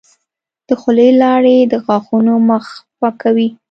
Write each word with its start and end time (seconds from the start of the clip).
د 0.67 0.69
خولې 0.81 1.09
لاړې 1.21 1.57
د 1.71 1.73
غاښونو 1.85 2.33
مخ 2.49 2.65
پاکوي. 2.99 3.49